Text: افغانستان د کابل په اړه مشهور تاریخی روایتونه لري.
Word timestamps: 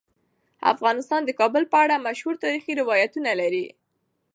افغانستان 0.73 1.21
د 1.25 1.29
کابل 1.39 1.63
په 1.71 1.77
اړه 1.83 2.03
مشهور 2.07 2.35
تاریخی 2.43 2.73
روایتونه 2.81 3.31
لري. 3.41 3.65